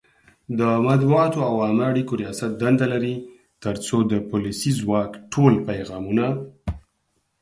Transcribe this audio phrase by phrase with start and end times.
[0.59, 3.15] د مطبوعاتو او عامه اړیکو ریاست دنده لري
[3.63, 6.25] ترڅو د پولیسي ځواک ټول پیغامونه